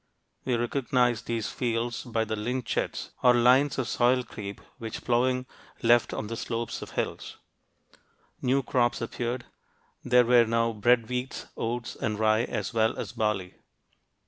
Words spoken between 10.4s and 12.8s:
now bread wheat, oats, and rye, as